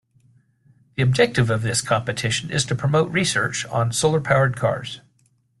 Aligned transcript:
The 0.95 1.03
objective 1.03 1.51
of 1.51 1.61
this 1.61 1.79
competition 1.83 2.49
is 2.49 2.65
to 2.65 2.73
promote 2.75 3.11
research 3.11 3.67
on 3.67 3.91
solar-powered 3.91 4.55
cars. 4.57 4.99